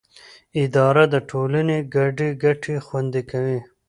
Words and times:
اداره 0.61 1.03
د 1.13 1.15
ټولنې 1.29 1.77
ګډې 1.95 2.29
ګټې 2.43 2.75
خوندي 2.85 3.23
کوي. 3.31 3.59